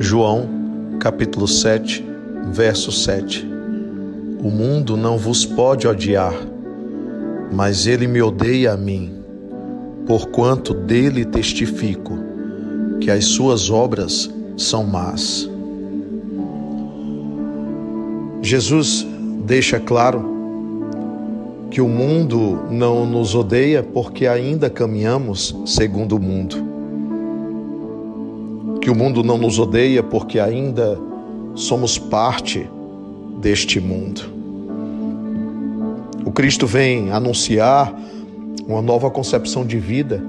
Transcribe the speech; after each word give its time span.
João, 0.00 0.48
capítulo 1.00 1.48
7, 1.48 2.06
verso 2.52 2.92
7. 2.92 3.44
O 4.40 4.48
mundo 4.48 4.96
não 4.96 5.18
vos 5.18 5.44
pode 5.44 5.88
odiar, 5.88 6.34
mas 7.52 7.84
ele 7.84 8.06
me 8.06 8.22
odeia 8.22 8.74
a 8.74 8.76
mim, 8.76 9.12
porquanto 10.06 10.72
dele 10.72 11.24
testifico 11.24 12.16
que 13.00 13.10
as 13.10 13.24
suas 13.24 13.70
obras 13.70 14.30
são 14.56 14.84
más. 14.84 15.50
Jesus 18.40 19.04
deixa 19.44 19.80
claro 19.80 20.24
que 21.72 21.80
o 21.80 21.88
mundo 21.88 22.66
não 22.70 23.04
nos 23.04 23.34
odeia 23.34 23.82
porque 23.82 24.28
ainda 24.28 24.70
caminhamos 24.70 25.56
segundo 25.66 26.14
o 26.14 26.20
mundo. 26.20 26.67
Que 28.88 28.92
o 28.92 28.96
mundo 28.96 29.22
não 29.22 29.36
nos 29.36 29.58
odeia 29.58 30.02
porque 30.02 30.40
ainda 30.40 30.98
somos 31.54 31.98
parte 31.98 32.66
deste 33.38 33.78
mundo. 33.78 34.22
O 36.24 36.32
Cristo 36.32 36.66
vem 36.66 37.12
anunciar 37.12 37.94
uma 38.66 38.80
nova 38.80 39.10
concepção 39.10 39.66
de 39.66 39.78
vida, 39.78 40.24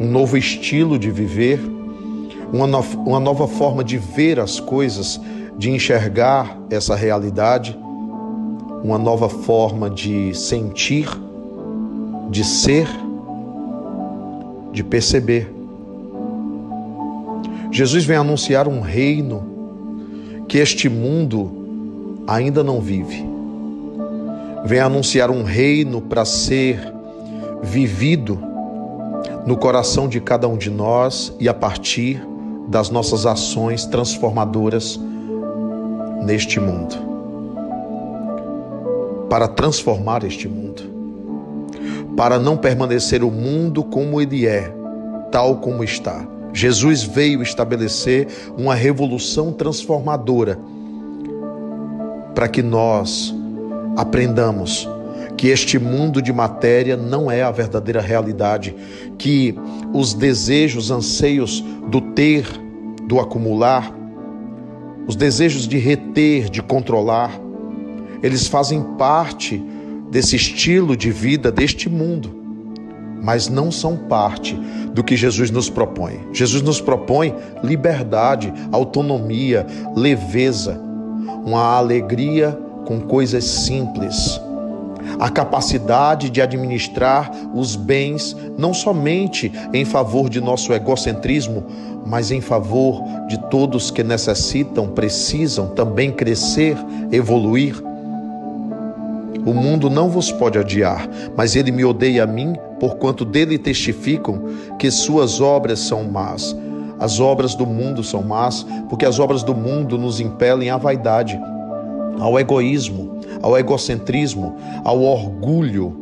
um 0.00 0.10
novo 0.10 0.38
estilo 0.38 0.98
de 0.98 1.10
viver, 1.10 1.60
uma, 2.50 2.66
no 2.66 2.80
uma 3.04 3.20
nova 3.20 3.46
forma 3.46 3.84
de 3.84 3.98
ver 3.98 4.40
as 4.40 4.58
coisas, 4.58 5.20
de 5.58 5.70
enxergar 5.70 6.58
essa 6.70 6.96
realidade 6.96 7.78
uma 8.82 8.96
nova 8.96 9.28
forma 9.28 9.90
de 9.90 10.32
sentir, 10.32 11.10
de 12.30 12.42
ser, 12.42 12.88
de 14.72 14.82
perceber. 14.82 15.53
Jesus 17.74 18.04
vem 18.04 18.16
anunciar 18.16 18.68
um 18.68 18.80
reino 18.80 20.44
que 20.46 20.58
este 20.58 20.88
mundo 20.88 22.22
ainda 22.24 22.62
não 22.62 22.80
vive. 22.80 23.26
Vem 24.64 24.78
anunciar 24.78 25.28
um 25.28 25.42
reino 25.42 26.00
para 26.00 26.24
ser 26.24 26.78
vivido 27.64 28.38
no 29.44 29.56
coração 29.56 30.06
de 30.06 30.20
cada 30.20 30.46
um 30.46 30.56
de 30.56 30.70
nós 30.70 31.34
e 31.40 31.48
a 31.48 31.52
partir 31.52 32.24
das 32.68 32.90
nossas 32.90 33.26
ações 33.26 33.84
transformadoras 33.84 34.96
neste 36.24 36.60
mundo 36.60 36.94
para 39.28 39.48
transformar 39.48 40.22
este 40.22 40.46
mundo, 40.46 40.84
para 42.16 42.38
não 42.38 42.56
permanecer 42.56 43.24
o 43.24 43.32
mundo 43.32 43.82
como 43.82 44.20
ele 44.20 44.46
é, 44.46 44.72
tal 45.32 45.56
como 45.56 45.82
está. 45.82 46.33
Jesus 46.54 47.02
veio 47.02 47.42
estabelecer 47.42 48.28
uma 48.56 48.74
revolução 48.74 49.52
transformadora 49.52 50.58
para 52.34 52.48
que 52.48 52.62
nós 52.62 53.34
aprendamos 53.96 54.88
que 55.36 55.48
este 55.48 55.78
mundo 55.78 56.22
de 56.22 56.32
matéria 56.32 56.96
não 56.96 57.30
é 57.30 57.42
a 57.42 57.50
verdadeira 57.50 58.00
realidade, 58.00 58.74
que 59.18 59.54
os 59.92 60.14
desejos, 60.14 60.90
anseios 60.90 61.62
do 61.88 62.00
ter, 62.00 62.46
do 63.06 63.18
acumular, 63.18 63.92
os 65.06 65.16
desejos 65.16 65.68
de 65.68 65.76
reter, 65.76 66.48
de 66.48 66.62
controlar, 66.62 67.38
eles 68.22 68.46
fazem 68.46 68.82
parte 68.96 69.62
desse 70.10 70.36
estilo 70.36 70.96
de 70.96 71.10
vida 71.10 71.50
deste 71.50 71.88
mundo, 71.88 72.33
mas 73.24 73.48
não 73.48 73.72
são 73.72 73.96
parte 73.96 74.54
do 74.92 75.02
que 75.02 75.16
Jesus 75.16 75.50
nos 75.50 75.70
propõe. 75.70 76.20
Jesus 76.30 76.62
nos 76.62 76.78
propõe 76.78 77.34
liberdade, 77.62 78.52
autonomia, 78.70 79.66
leveza, 79.96 80.78
uma 81.44 81.76
alegria 81.76 82.56
com 82.84 83.00
coisas 83.00 83.44
simples, 83.44 84.38
a 85.18 85.30
capacidade 85.30 86.28
de 86.28 86.42
administrar 86.42 87.30
os 87.54 87.76
bens 87.76 88.36
não 88.58 88.74
somente 88.74 89.50
em 89.72 89.84
favor 89.84 90.28
de 90.28 90.40
nosso 90.40 90.72
egocentrismo, 90.72 91.64
mas 92.06 92.30
em 92.30 92.40
favor 92.40 93.02
de 93.26 93.38
todos 93.48 93.90
que 93.90 94.02
necessitam, 94.02 94.88
precisam 94.88 95.68
também 95.68 96.12
crescer, 96.12 96.76
evoluir. 97.10 97.82
O 99.46 99.52
mundo 99.52 99.90
não 99.90 100.08
vos 100.08 100.32
pode 100.32 100.58
odiar, 100.58 101.08
mas 101.36 101.54
ele 101.54 101.70
me 101.70 101.84
odeia 101.84 102.24
a 102.24 102.26
mim, 102.26 102.54
porquanto 102.84 103.24
dele 103.24 103.56
testificam 103.56 104.42
que 104.78 104.90
suas 104.90 105.40
obras 105.40 105.78
são 105.78 106.04
más. 106.04 106.54
As 107.00 107.18
obras 107.18 107.54
do 107.54 107.64
mundo 107.64 108.04
são 108.04 108.22
más, 108.22 108.66
porque 108.90 109.06
as 109.06 109.18
obras 109.18 109.42
do 109.42 109.54
mundo 109.54 109.96
nos 109.96 110.20
impelem 110.20 110.68
à 110.68 110.76
vaidade, 110.76 111.40
ao 112.20 112.38
egoísmo, 112.38 113.18
ao 113.40 113.56
egocentrismo, 113.58 114.54
ao 114.84 115.00
orgulho. 115.00 115.96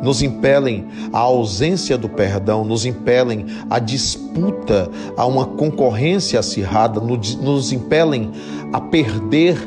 Nos 0.00 0.22
impelem 0.22 0.86
à 1.12 1.18
ausência 1.18 1.98
do 1.98 2.08
perdão, 2.08 2.64
nos 2.64 2.86
impelem 2.86 3.46
à 3.68 3.80
disputa, 3.80 4.88
a 5.16 5.26
uma 5.26 5.46
concorrência 5.46 6.38
acirrada, 6.38 7.00
nos 7.00 7.72
impelem 7.72 8.30
a 8.72 8.80
perder 8.80 9.58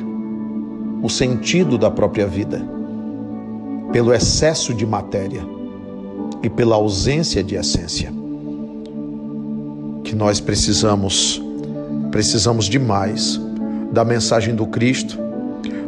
o 1.03 1.09
sentido 1.09 1.78
da 1.78 1.92
própria 1.92 2.25
vida 2.25 2.66
pelo 3.92 4.13
excesso 4.13 4.74
de 4.74 4.86
matéria 4.86 5.61
e 6.44 6.50
pela 6.50 6.75
ausência 6.75 7.44
de 7.44 7.56
essência. 7.56 8.12
Que 10.03 10.16
nós 10.16 10.40
precisamos, 10.40 11.41
precisamos 12.12 12.66
demais 12.66 13.40
da 13.91 14.03
mensagem 14.03 14.56
do 14.56 14.66
Cristo 14.66 15.18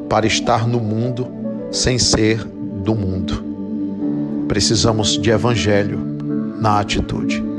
para 0.09 0.25
estar 0.25 0.68
no 0.68 0.80
mundo 0.80 1.28
sem 1.72 1.97
ser 1.97 2.44
do 2.46 2.94
mundo. 2.94 3.44
Precisamos 4.47 5.18
de 5.18 5.30
evangelho 5.30 6.00
na 6.59 6.80
atitude. 6.80 7.53